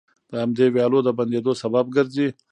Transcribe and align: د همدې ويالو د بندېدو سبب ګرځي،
د 0.29 0.31
همدې 0.43 0.65
ويالو 0.73 0.99
د 1.03 1.09
بندېدو 1.17 1.51
سبب 1.63 1.85
ګرځي، 1.95 2.27